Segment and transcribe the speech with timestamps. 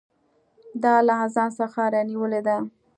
[0.83, 2.57] دا له اذان څخه رانیولې ده.